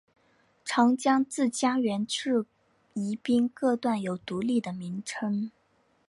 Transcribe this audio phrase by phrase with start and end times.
[0.65, 2.43] 长江自江源至
[2.95, 5.51] 宜宾各段有独立的名称。